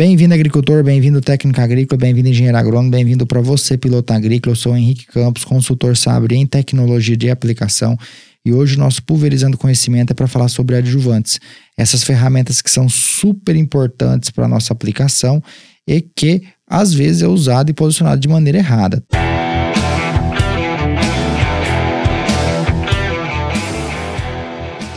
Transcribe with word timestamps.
Bem-vindo, 0.00 0.32
agricultor, 0.32 0.82
bem-vindo, 0.82 1.20
técnico 1.20 1.60
agrícola, 1.60 1.98
bem-vindo, 1.98 2.30
engenheiro 2.30 2.56
agrônomo, 2.56 2.90
bem-vindo 2.90 3.26
para 3.26 3.42
você, 3.42 3.76
piloto 3.76 4.14
agrícola. 4.14 4.52
Eu 4.52 4.56
sou 4.56 4.74
Henrique 4.74 5.04
Campos, 5.04 5.44
consultor 5.44 5.94
Sabre 5.94 6.36
em 6.36 6.46
tecnologia 6.46 7.14
de 7.14 7.28
aplicação. 7.28 7.98
E 8.42 8.50
hoje 8.50 8.78
nosso 8.78 9.02
Pulverizando 9.02 9.58
Conhecimento 9.58 10.12
é 10.12 10.14
para 10.14 10.26
falar 10.26 10.48
sobre 10.48 10.76
adjuvantes. 10.76 11.38
Essas 11.76 12.02
ferramentas 12.02 12.62
que 12.62 12.70
são 12.70 12.88
super 12.88 13.54
importantes 13.54 14.30
para 14.30 14.46
a 14.46 14.48
nossa 14.48 14.72
aplicação 14.72 15.42
e 15.86 16.00
que, 16.00 16.44
às 16.66 16.94
vezes, 16.94 17.20
é 17.20 17.28
usado 17.28 17.68
e 17.68 17.74
posicionado 17.74 18.22
de 18.22 18.26
maneira 18.26 18.56
errada. 18.56 19.04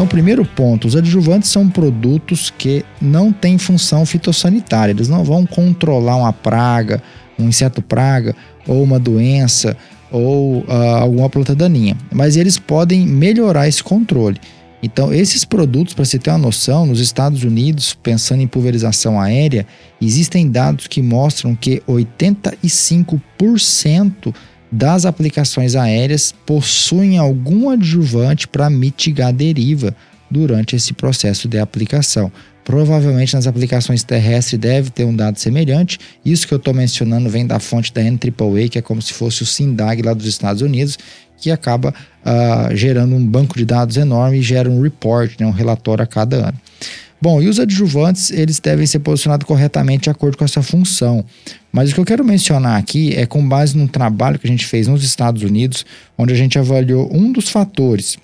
Então, 0.00 0.08
primeiro 0.08 0.46
ponto, 0.46 0.88
os 0.88 0.96
adjuvantes 0.96 1.50
são 1.50 1.68
produtos 1.68 2.48
que 2.48 2.82
não 3.02 3.30
têm 3.30 3.58
função 3.58 4.06
fitossanitária, 4.06 4.92
eles 4.92 5.10
não 5.10 5.22
vão 5.22 5.44
controlar 5.44 6.16
uma 6.16 6.32
praga, 6.32 7.02
um 7.38 7.50
inseto 7.50 7.82
praga 7.82 8.34
ou 8.66 8.82
uma 8.82 8.98
doença 8.98 9.76
ou 10.10 10.60
uh, 10.60 10.72
alguma 11.02 11.28
planta 11.28 11.54
daninha, 11.54 11.98
mas 12.10 12.38
eles 12.38 12.58
podem 12.58 13.06
melhorar 13.06 13.68
esse 13.68 13.84
controle. 13.84 14.40
Então, 14.82 15.12
esses 15.12 15.44
produtos, 15.44 15.92
para 15.92 16.06
você 16.06 16.18
ter 16.18 16.30
uma 16.30 16.38
noção, 16.38 16.86
nos 16.86 16.98
Estados 16.98 17.44
Unidos, 17.44 17.92
pensando 17.92 18.40
em 18.40 18.46
pulverização 18.46 19.20
aérea, 19.20 19.66
existem 20.00 20.50
dados 20.50 20.86
que 20.86 21.02
mostram 21.02 21.54
que 21.54 21.82
85% 21.86 24.34
das 24.70 25.04
aplicações 25.04 25.74
aéreas 25.74 26.34
possuem 26.46 27.18
algum 27.18 27.70
adjuvante 27.70 28.46
para 28.46 28.70
mitigar 28.70 29.32
deriva 29.32 29.94
durante 30.30 30.76
esse 30.76 30.92
processo 30.92 31.48
de 31.48 31.58
aplicação. 31.58 32.30
Provavelmente 32.64 33.34
nas 33.34 33.46
aplicações 33.46 34.04
terrestres 34.04 34.60
deve 34.60 34.90
ter 34.90 35.04
um 35.04 35.14
dado 35.14 35.38
semelhante. 35.38 35.98
Isso 36.24 36.46
que 36.46 36.54
eu 36.54 36.58
estou 36.58 36.72
mencionando 36.72 37.28
vem 37.28 37.46
da 37.46 37.58
fonte 37.58 37.92
da 37.92 38.02
NAAA, 38.02 38.68
que 38.70 38.78
é 38.78 38.82
como 38.82 39.02
se 39.02 39.12
fosse 39.12 39.42
o 39.42 39.46
SINDAG 39.46 40.02
lá 40.02 40.14
dos 40.14 40.26
Estados 40.26 40.62
Unidos, 40.62 40.96
que 41.36 41.50
acaba 41.50 41.92
uh, 42.24 42.76
gerando 42.76 43.16
um 43.16 43.26
banco 43.26 43.58
de 43.58 43.64
dados 43.64 43.96
enorme 43.96 44.38
e 44.38 44.42
gera 44.42 44.70
um 44.70 44.80
report, 44.82 45.40
né, 45.40 45.46
um 45.46 45.50
relatório 45.50 46.04
a 46.04 46.06
cada 46.06 46.48
ano. 46.48 46.58
Bom, 47.22 47.42
e 47.42 47.48
os 47.48 47.60
adjuvantes, 47.60 48.30
eles 48.30 48.58
devem 48.58 48.86
ser 48.86 49.00
posicionados 49.00 49.46
corretamente 49.46 50.04
de 50.04 50.10
acordo 50.10 50.38
com 50.38 50.44
essa 50.44 50.62
função. 50.62 51.22
Mas 51.70 51.90
o 51.90 51.94
que 51.94 52.00
eu 52.00 52.04
quero 52.04 52.24
mencionar 52.24 52.78
aqui 52.78 53.14
é 53.14 53.26
com 53.26 53.46
base 53.46 53.76
num 53.76 53.86
trabalho 53.86 54.38
que 54.38 54.46
a 54.46 54.50
gente 54.50 54.64
fez 54.64 54.88
nos 54.88 55.04
Estados 55.04 55.42
Unidos, 55.42 55.84
onde 56.16 56.32
a 56.32 56.36
gente 56.36 56.58
avaliou 56.58 57.10
um 57.14 57.30
dos 57.30 57.50
fatores, 57.50 58.16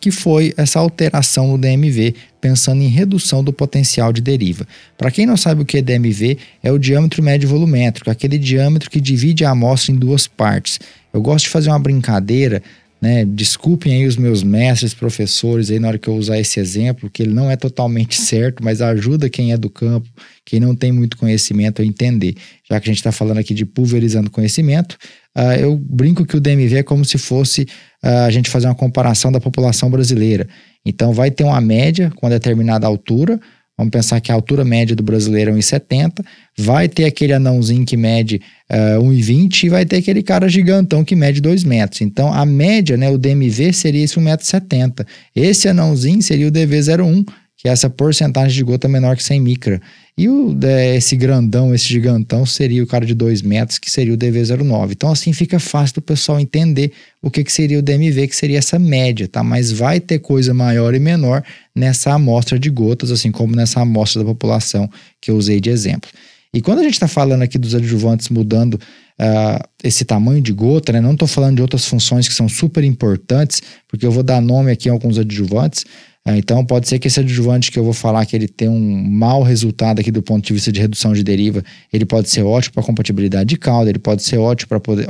que 0.00 0.10
foi 0.10 0.54
essa 0.56 0.78
alteração 0.78 1.48
no 1.48 1.58
DMV, 1.58 2.14
pensando 2.40 2.82
em 2.82 2.88
redução 2.88 3.44
do 3.44 3.52
potencial 3.52 4.10
de 4.10 4.22
deriva. 4.22 4.66
Para 4.96 5.10
quem 5.10 5.26
não 5.26 5.36
sabe 5.36 5.60
o 5.60 5.64
que 5.66 5.78
é 5.78 5.82
DMV, 5.82 6.38
é 6.62 6.72
o 6.72 6.78
diâmetro 6.78 7.22
médio 7.22 7.48
volumétrico, 7.48 8.10
aquele 8.10 8.38
diâmetro 8.38 8.90
que 8.90 9.02
divide 9.02 9.44
a 9.44 9.50
amostra 9.50 9.92
em 9.92 9.96
duas 9.96 10.26
partes. 10.26 10.80
Eu 11.12 11.20
gosto 11.20 11.44
de 11.44 11.50
fazer 11.50 11.68
uma 11.68 11.78
brincadeira 11.78 12.62
né? 13.04 13.22
Desculpem 13.22 13.92
aí 13.92 14.06
os 14.06 14.16
meus 14.16 14.42
mestres, 14.42 14.94
professores 14.94 15.70
aí 15.70 15.78
na 15.78 15.88
hora 15.88 15.98
que 15.98 16.08
eu 16.08 16.14
usar 16.14 16.38
esse 16.38 16.58
exemplo, 16.58 17.10
que 17.10 17.22
ele 17.22 17.34
não 17.34 17.50
é 17.50 17.54
totalmente 17.54 18.16
certo, 18.16 18.64
mas 18.64 18.80
ajuda 18.80 19.28
quem 19.28 19.52
é 19.52 19.58
do 19.58 19.68
campo, 19.68 20.08
quem 20.42 20.58
não 20.58 20.74
tem 20.74 20.90
muito 20.90 21.18
conhecimento 21.18 21.82
a 21.82 21.84
entender. 21.84 22.34
Já 22.66 22.80
que 22.80 22.88
a 22.88 22.90
gente 22.90 23.00
está 23.00 23.12
falando 23.12 23.36
aqui 23.36 23.52
de 23.52 23.66
pulverizando 23.66 24.30
conhecimento, 24.30 24.96
uh, 25.36 25.52
eu 25.60 25.76
brinco 25.76 26.24
que 26.24 26.34
o 26.34 26.40
DMV 26.40 26.76
é 26.76 26.82
como 26.82 27.04
se 27.04 27.18
fosse 27.18 27.64
uh, 28.02 28.24
a 28.26 28.30
gente 28.30 28.48
fazer 28.48 28.68
uma 28.68 28.74
comparação 28.74 29.30
da 29.30 29.38
população 29.38 29.90
brasileira. 29.90 30.48
Então 30.82 31.12
vai 31.12 31.30
ter 31.30 31.44
uma 31.44 31.60
média 31.60 32.10
com 32.16 32.24
uma 32.24 32.30
determinada 32.30 32.86
altura, 32.86 33.38
Vamos 33.76 33.90
pensar 33.90 34.20
que 34.20 34.30
a 34.30 34.34
altura 34.34 34.64
média 34.64 34.94
do 34.94 35.02
brasileiro 35.02 35.50
é 35.50 35.54
1,70, 35.54 36.24
vai 36.56 36.88
ter 36.88 37.06
aquele 37.06 37.32
anãozinho 37.32 37.84
que 37.84 37.96
mede 37.96 38.36
uh, 38.70 38.74
eh, 38.74 38.98
1,20 38.98 39.64
e 39.64 39.68
vai 39.68 39.84
ter 39.84 39.96
aquele 39.96 40.22
cara 40.22 40.48
gigantão 40.48 41.04
que 41.04 41.16
mede 41.16 41.40
2 41.40 41.64
metros. 41.64 42.00
Então, 42.00 42.32
a 42.32 42.46
média, 42.46 42.96
né, 42.96 43.10
o 43.10 43.18
DMV 43.18 43.72
seria 43.72 44.04
esse 44.04 44.16
1,70m. 44.16 45.04
Esse 45.34 45.68
anãozinho 45.68 46.22
seria 46.22 46.46
o 46.46 46.52
DV01, 46.52 47.26
que 47.64 47.68
é 47.70 47.72
essa 47.72 47.88
porcentagem 47.88 48.54
de 48.54 48.62
gota 48.62 48.86
menor 48.86 49.16
que 49.16 49.24
100 49.24 49.40
micra. 49.40 49.80
E 50.18 50.28
o, 50.28 50.54
é, 50.64 50.96
esse 50.96 51.16
grandão, 51.16 51.74
esse 51.74 51.88
gigantão, 51.88 52.44
seria 52.44 52.84
o 52.84 52.86
cara 52.86 53.06
de 53.06 53.14
2 53.14 53.40
metros, 53.40 53.78
que 53.78 53.90
seria 53.90 54.12
o 54.12 54.18
DV09. 54.18 54.92
Então, 54.92 55.10
assim 55.10 55.32
fica 55.32 55.58
fácil 55.58 55.94
do 55.94 56.02
pessoal 56.02 56.38
entender 56.38 56.92
o 57.22 57.30
que, 57.30 57.42
que 57.42 57.50
seria 57.50 57.78
o 57.78 57.82
DMV, 57.82 58.28
que 58.28 58.36
seria 58.36 58.58
essa 58.58 58.78
média, 58.78 59.26
tá? 59.26 59.42
Mas 59.42 59.72
vai 59.72 59.98
ter 59.98 60.18
coisa 60.18 60.52
maior 60.52 60.94
e 60.94 60.98
menor 60.98 61.42
nessa 61.74 62.12
amostra 62.12 62.58
de 62.58 62.68
gotas, 62.68 63.10
assim 63.10 63.32
como 63.32 63.56
nessa 63.56 63.80
amostra 63.80 64.22
da 64.22 64.28
população 64.28 64.86
que 65.18 65.30
eu 65.30 65.36
usei 65.36 65.58
de 65.58 65.70
exemplo. 65.70 66.10
E 66.52 66.60
quando 66.60 66.80
a 66.80 66.82
gente 66.82 66.92
está 66.92 67.08
falando 67.08 67.40
aqui 67.40 67.56
dos 67.56 67.74
adjuvantes 67.74 68.28
mudando 68.28 68.74
uh, 68.74 69.68
esse 69.82 70.04
tamanho 70.04 70.42
de 70.42 70.52
gota, 70.52 70.92
né? 70.92 71.00
Não 71.00 71.14
estou 71.14 71.26
falando 71.26 71.56
de 71.56 71.62
outras 71.62 71.86
funções 71.86 72.28
que 72.28 72.34
são 72.34 72.46
super 72.46 72.84
importantes, 72.84 73.62
porque 73.88 74.04
eu 74.04 74.12
vou 74.12 74.22
dar 74.22 74.42
nome 74.42 74.70
aqui 74.70 74.90
a 74.90 74.92
alguns 74.92 75.18
adjuvantes, 75.18 75.86
é, 76.26 76.38
então, 76.38 76.64
pode 76.64 76.88
ser 76.88 76.98
que 76.98 77.06
esse 77.06 77.20
adjuvante 77.20 77.70
que 77.70 77.78
eu 77.78 77.84
vou 77.84 77.92
falar 77.92 78.24
que 78.24 78.34
ele 78.34 78.48
tem 78.48 78.66
um 78.66 79.04
mau 79.04 79.42
resultado 79.42 80.00
aqui 80.00 80.10
do 80.10 80.22
ponto 80.22 80.46
de 80.46 80.54
vista 80.54 80.72
de 80.72 80.80
redução 80.80 81.12
de 81.12 81.22
deriva, 81.22 81.62
ele 81.92 82.06
pode 82.06 82.30
ser 82.30 82.42
ótimo 82.42 82.72
para 82.72 82.82
compatibilidade 82.82 83.50
de 83.50 83.58
calda, 83.58 83.90
ele 83.90 83.98
pode 83.98 84.22
ser 84.22 84.38
ótimo 84.38 84.68
para 84.68 84.80
poder, 84.80 85.06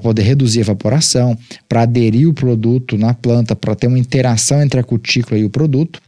poder 0.00 0.22
reduzir 0.22 0.60
a 0.60 0.62
evaporação, 0.62 1.36
para 1.68 1.82
aderir 1.82 2.26
o 2.26 2.32
produto 2.32 2.96
na 2.96 3.12
planta, 3.12 3.54
para 3.54 3.74
ter 3.74 3.86
uma 3.86 3.98
interação 3.98 4.62
entre 4.62 4.80
a 4.80 4.82
cutícula 4.82 5.38
e 5.38 5.44
o 5.44 5.50
produto, 5.50 6.00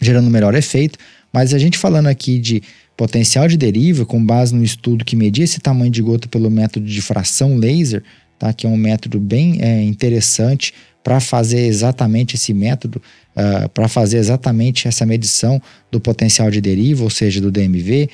gerando 0.00 0.28
um 0.28 0.30
melhor 0.30 0.54
efeito. 0.54 0.98
Mas 1.30 1.52
a 1.52 1.58
gente 1.58 1.76
falando 1.76 2.06
aqui 2.06 2.38
de 2.38 2.62
potencial 2.96 3.46
de 3.48 3.58
deriva, 3.58 4.06
com 4.06 4.24
base 4.24 4.54
no 4.54 4.64
estudo 4.64 5.04
que 5.04 5.14
media 5.14 5.44
esse 5.44 5.60
tamanho 5.60 5.90
de 5.90 6.00
gota 6.00 6.26
pelo 6.26 6.50
método 6.50 6.86
de 6.86 7.02
fração 7.02 7.56
laser, 7.56 8.02
tá? 8.38 8.50
que 8.54 8.66
é 8.66 8.68
um 8.68 8.78
método 8.78 9.20
bem 9.20 9.60
é, 9.60 9.82
interessante 9.82 10.72
para 11.02 11.20
fazer 11.20 11.60
exatamente 11.66 12.36
esse 12.36 12.54
método, 12.54 13.02
uh, 13.36 13.68
para 13.70 13.88
fazer 13.88 14.18
exatamente 14.18 14.86
essa 14.86 15.04
medição 15.04 15.60
do 15.90 16.00
potencial 16.00 16.50
de 16.50 16.60
deriva, 16.60 17.02
ou 17.02 17.10
seja, 17.10 17.40
do 17.40 17.50
DMV, 17.50 18.08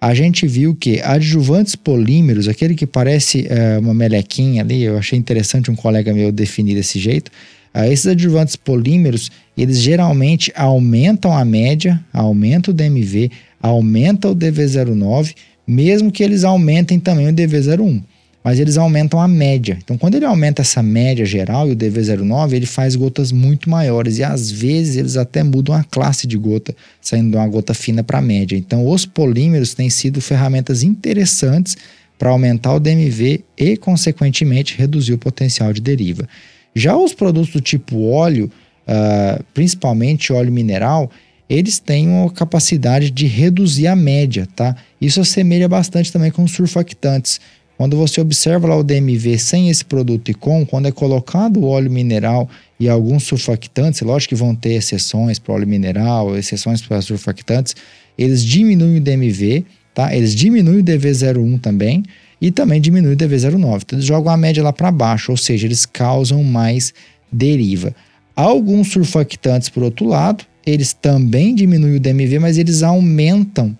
a 0.00 0.12
gente 0.12 0.46
viu 0.46 0.74
que 0.74 1.00
adjuvantes 1.00 1.74
polímeros, 1.74 2.46
aquele 2.46 2.74
que 2.74 2.86
parece 2.86 3.48
uh, 3.48 3.80
uma 3.80 3.94
melequinha 3.94 4.62
ali, 4.62 4.82
eu 4.82 4.98
achei 4.98 5.18
interessante 5.18 5.70
um 5.70 5.76
colega 5.76 6.12
meu 6.12 6.30
definir 6.30 6.74
desse 6.74 6.98
jeito, 6.98 7.30
uh, 7.74 7.84
esses 7.84 8.06
adjuvantes 8.06 8.56
polímeros, 8.56 9.30
eles 9.56 9.80
geralmente 9.80 10.52
aumentam 10.54 11.32
a 11.32 11.44
média, 11.44 12.04
aumentam 12.12 12.72
o 12.72 12.76
DMV, 12.76 13.30
aumentam 13.62 14.32
o 14.32 14.36
DV09, 14.36 15.34
mesmo 15.66 16.12
que 16.12 16.22
eles 16.22 16.44
aumentem 16.44 17.00
também 17.00 17.28
o 17.28 17.32
DV01 17.32 18.02
mas 18.44 18.60
eles 18.60 18.76
aumentam 18.76 19.18
a 19.18 19.26
média. 19.26 19.78
Então, 19.82 19.96
quando 19.96 20.16
ele 20.16 20.26
aumenta 20.26 20.60
essa 20.60 20.82
média 20.82 21.24
geral 21.24 21.66
e 21.66 21.72
o 21.72 21.76
DV09, 21.76 22.52
ele 22.52 22.66
faz 22.66 22.94
gotas 22.94 23.32
muito 23.32 23.70
maiores 23.70 24.18
e 24.18 24.22
às 24.22 24.50
vezes 24.50 24.96
eles 24.96 25.16
até 25.16 25.42
mudam 25.42 25.74
a 25.74 25.82
classe 25.82 26.26
de 26.26 26.36
gota, 26.36 26.76
saindo 27.00 27.30
de 27.30 27.36
uma 27.36 27.48
gota 27.48 27.72
fina 27.72 28.04
para 28.04 28.20
média. 28.20 28.54
Então, 28.54 28.86
os 28.86 29.06
polímeros 29.06 29.72
têm 29.72 29.88
sido 29.88 30.20
ferramentas 30.20 30.82
interessantes 30.82 31.74
para 32.18 32.28
aumentar 32.28 32.74
o 32.74 32.80
DMV 32.80 33.42
e, 33.56 33.78
consequentemente, 33.78 34.76
reduzir 34.76 35.14
o 35.14 35.18
potencial 35.18 35.72
de 35.72 35.80
deriva. 35.80 36.28
Já 36.74 36.94
os 36.94 37.14
produtos 37.14 37.50
do 37.50 37.62
tipo 37.62 38.10
óleo, 38.10 38.50
uh, 38.86 39.42
principalmente 39.54 40.34
óleo 40.34 40.52
mineral, 40.52 41.10
eles 41.48 41.78
têm 41.78 42.08
uma 42.08 42.30
capacidade 42.30 43.10
de 43.10 43.26
reduzir 43.26 43.86
a 43.86 43.96
média, 43.96 44.46
tá? 44.54 44.76
Isso 45.00 45.20
assemelha 45.20 45.68
bastante 45.68 46.12
também 46.12 46.30
com 46.30 46.44
os 46.44 46.52
surfactantes. 46.52 47.40
Quando 47.76 47.96
você 47.96 48.20
observa 48.20 48.68
lá 48.68 48.76
o 48.76 48.84
DMV 48.84 49.36
sem 49.38 49.68
esse 49.68 49.84
produto 49.84 50.30
e 50.30 50.34
com, 50.34 50.64
quando 50.64 50.86
é 50.86 50.92
colocado 50.92 51.58
o 51.58 51.66
óleo 51.66 51.90
mineral 51.90 52.48
e 52.78 52.88
alguns 52.88 53.24
surfactantes, 53.24 54.00
lógico 54.00 54.34
que 54.34 54.40
vão 54.40 54.54
ter 54.54 54.74
exceções 54.74 55.38
para 55.38 55.54
óleo 55.54 55.66
mineral, 55.66 56.36
exceções 56.36 56.80
para 56.80 57.02
surfactantes, 57.02 57.74
eles 58.16 58.44
diminuem 58.44 58.98
o 58.98 59.00
DMV, 59.00 59.64
tá? 59.92 60.14
Eles 60.14 60.34
diminuem 60.34 60.80
o 60.80 60.84
DV01 60.84 61.60
também 61.60 62.04
e 62.40 62.52
também 62.52 62.80
diminuem 62.80 63.14
o 63.14 63.16
DV09. 63.16 63.82
Então 63.82 63.98
eles 63.98 64.04
jogam 64.04 64.32
a 64.32 64.36
média 64.36 64.62
lá 64.62 64.72
para 64.72 64.92
baixo, 64.92 65.32
ou 65.32 65.36
seja, 65.36 65.66
eles 65.66 65.84
causam 65.84 66.44
mais 66.44 66.94
deriva. 67.30 67.94
Alguns 68.36 68.92
surfactantes, 68.92 69.68
por 69.68 69.82
outro 69.82 70.06
lado, 70.06 70.44
eles 70.64 70.92
também 70.92 71.54
diminuem 71.54 71.96
o 71.96 72.00
DMV, 72.00 72.38
mas 72.38 72.56
eles 72.56 72.82
aumentam 72.82 73.76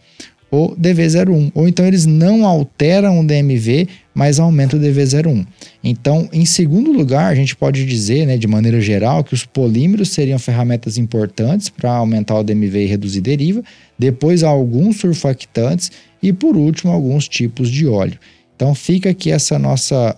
o 0.55 0.77
DV01. 0.77 1.51
Ou 1.55 1.69
então 1.69 1.85
eles 1.85 2.07
não 2.07 2.47
alteram 2.47 3.21
o 3.21 3.27
DMV, 3.27 3.89
mas 4.15 4.39
aumentam 4.39 4.79
o 4.79 4.83
DV01. 4.83 5.45
Então, 5.83 6.29
em 6.33 6.45
segundo 6.45 6.93
lugar, 6.93 7.33
a 7.33 7.35
gente 7.35 7.57
pode 7.57 7.85
dizer, 7.85 8.27
né, 8.27 8.37
de 8.37 8.47
maneira 8.47 8.81
geral, 8.81 9.25
que 9.25 9.35
os 9.35 9.45
polímeros 9.45 10.11
seriam 10.11 10.39
ferramentas 10.39 10.97
importantes 10.97 11.69
para 11.69 11.91
aumentar 11.91 12.39
o 12.39 12.45
DMV 12.45 12.85
e 12.85 12.87
reduzir 12.87 13.21
deriva. 13.21 13.63
Depois, 13.99 14.43
alguns 14.43 14.99
surfactantes 14.99 15.91
e, 16.23 16.33
por 16.33 16.57
último, 16.57 16.93
alguns 16.93 17.29
tipos 17.29 17.69
de 17.69 17.87
óleo. 17.87 18.19
Então, 18.55 18.75
fica 18.75 19.11
aqui 19.11 19.31
essa 19.31 19.59
nossa 19.59 20.17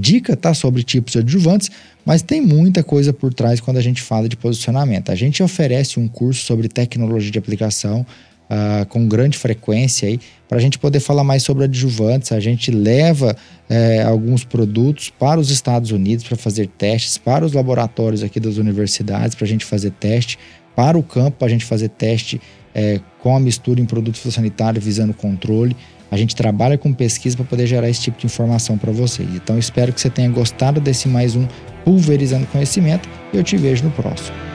dica 0.00 0.36
tá, 0.36 0.52
sobre 0.52 0.82
tipos 0.82 1.12
de 1.12 1.20
adjuvantes, 1.20 1.70
mas 2.04 2.22
tem 2.22 2.40
muita 2.40 2.82
coisa 2.82 3.12
por 3.12 3.32
trás 3.32 3.60
quando 3.60 3.76
a 3.76 3.80
gente 3.80 4.02
fala 4.02 4.28
de 4.28 4.36
posicionamento. 4.36 5.12
A 5.12 5.14
gente 5.14 5.42
oferece 5.44 6.00
um 6.00 6.08
curso 6.08 6.44
sobre 6.44 6.68
tecnologia 6.68 7.30
de 7.30 7.38
aplicação 7.38 8.04
uh, 8.50 8.86
com 8.86 9.06
grande 9.06 9.38
frequência 9.38 10.08
aí, 10.08 10.20
para 10.48 10.58
a 10.58 10.60
gente 10.60 10.78
poder 10.78 11.00
falar 11.00 11.24
mais 11.24 11.42
sobre 11.42 11.64
adjuvantes. 11.64 12.32
A 12.32 12.40
gente 12.40 12.70
leva 12.70 13.36
é, 13.68 14.02
alguns 14.02 14.44
produtos 14.44 15.10
para 15.10 15.40
os 15.40 15.50
Estados 15.50 15.90
Unidos 15.90 16.24
para 16.24 16.36
fazer 16.36 16.68
testes, 16.68 17.18
para 17.18 17.44
os 17.44 17.52
laboratórios 17.52 18.22
aqui 18.22 18.38
das 18.38 18.56
universidades 18.56 19.34
para 19.34 19.44
a 19.44 19.48
gente 19.48 19.64
fazer 19.64 19.90
teste, 19.92 20.38
para 20.76 20.98
o 20.98 21.02
campo 21.02 21.38
para 21.38 21.46
a 21.46 21.50
gente 21.50 21.64
fazer 21.64 21.88
teste 21.88 22.40
é, 22.74 23.00
com 23.20 23.36
a 23.36 23.40
mistura 23.40 23.80
em 23.80 23.84
produto 23.84 24.16
sanitário 24.30 24.80
visando 24.80 25.14
controle. 25.14 25.76
A 26.10 26.16
gente 26.16 26.36
trabalha 26.36 26.78
com 26.78 26.92
pesquisa 26.92 27.36
para 27.36 27.46
poder 27.46 27.66
gerar 27.66 27.88
esse 27.88 28.02
tipo 28.02 28.18
de 28.18 28.26
informação 28.26 28.78
para 28.78 28.92
vocês. 28.92 29.28
Então 29.34 29.58
espero 29.58 29.92
que 29.92 30.00
você 30.00 30.10
tenha 30.10 30.28
gostado 30.28 30.80
desse 30.80 31.08
mais 31.08 31.34
um 31.34 31.46
Pulverizando 31.84 32.46
Conhecimento 32.46 33.08
e 33.32 33.36
eu 33.36 33.42
te 33.42 33.56
vejo 33.56 33.84
no 33.84 33.90
próximo. 33.90 34.53